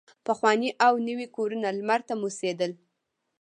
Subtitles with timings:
[0.25, 2.71] پخواني او نوي کورونه لمر ته موسېدل.